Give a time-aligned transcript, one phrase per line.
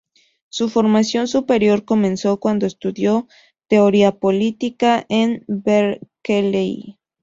[0.49, 3.27] Su formación superior comenzó cuando estudió
[3.67, 6.97] Teoría Política en Berkeley.